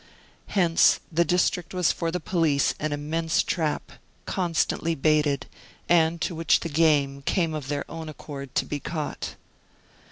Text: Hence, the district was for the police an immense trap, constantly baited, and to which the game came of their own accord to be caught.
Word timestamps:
Hence, 0.47 0.99
the 1.11 1.23
district 1.23 1.75
was 1.75 1.91
for 1.91 2.09
the 2.09 2.19
police 2.19 2.73
an 2.79 2.91
immense 2.91 3.43
trap, 3.43 3.91
constantly 4.25 4.95
baited, 4.95 5.45
and 5.87 6.19
to 6.21 6.33
which 6.33 6.61
the 6.61 6.69
game 6.69 7.21
came 7.21 7.53
of 7.53 7.67
their 7.67 7.85
own 7.87 8.09
accord 8.09 8.55
to 8.55 8.65
be 8.65 8.79
caught. 8.79 9.35